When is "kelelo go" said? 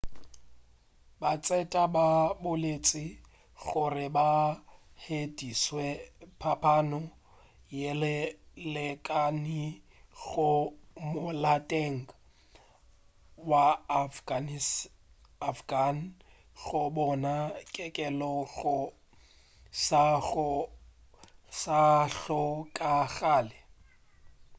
17.73-18.75